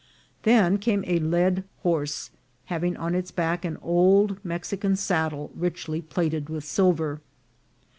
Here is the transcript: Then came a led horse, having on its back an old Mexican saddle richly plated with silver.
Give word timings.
Then 0.41 0.79
came 0.79 1.03
a 1.05 1.19
led 1.19 1.63
horse, 1.83 2.31
having 2.65 2.97
on 2.97 3.13
its 3.13 3.29
back 3.29 3.63
an 3.63 3.77
old 3.83 4.43
Mexican 4.43 4.95
saddle 4.95 5.51
richly 5.53 6.01
plated 6.01 6.49
with 6.49 6.63
silver. 6.63 7.21